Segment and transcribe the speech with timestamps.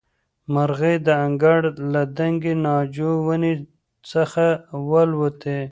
[0.53, 1.59] مرغۍ د انګړ
[1.93, 3.53] له دنګې ناجو ونې
[4.11, 4.45] څخه
[4.89, 5.59] والوتې.